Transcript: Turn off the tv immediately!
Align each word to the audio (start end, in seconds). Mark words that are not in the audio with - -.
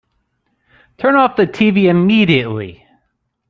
Turn 0.97 1.13
off 1.15 1.35
the 1.35 1.45
tv 1.45 1.83
immediately! 1.87 2.83